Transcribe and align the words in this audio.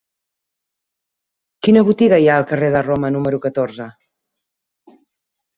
Quina 1.67 1.83
botiga 1.91 2.19
hi 2.23 2.27
ha 2.31 2.39
al 2.41 2.47
carrer 2.53 2.71
de 2.77 2.83
Roma 2.89 3.13
número 3.17 3.41
catorze? 3.47 3.91